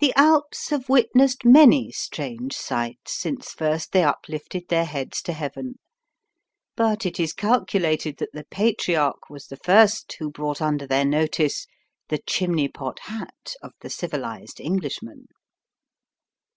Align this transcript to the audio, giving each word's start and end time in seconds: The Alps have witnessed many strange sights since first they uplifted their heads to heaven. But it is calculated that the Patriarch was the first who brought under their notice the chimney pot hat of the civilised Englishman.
The 0.00 0.12
Alps 0.16 0.70
have 0.70 0.88
witnessed 0.88 1.44
many 1.44 1.92
strange 1.92 2.52
sights 2.56 3.14
since 3.14 3.52
first 3.52 3.92
they 3.92 4.02
uplifted 4.02 4.66
their 4.66 4.84
heads 4.84 5.22
to 5.22 5.32
heaven. 5.32 5.78
But 6.74 7.06
it 7.06 7.20
is 7.20 7.32
calculated 7.32 8.16
that 8.16 8.32
the 8.32 8.42
Patriarch 8.50 9.30
was 9.30 9.46
the 9.46 9.58
first 9.58 10.16
who 10.18 10.32
brought 10.32 10.60
under 10.60 10.84
their 10.84 11.04
notice 11.04 11.68
the 12.08 12.18
chimney 12.18 12.66
pot 12.66 12.98
hat 13.02 13.54
of 13.62 13.70
the 13.82 13.88
civilised 13.90 14.58
Englishman. 14.60 15.28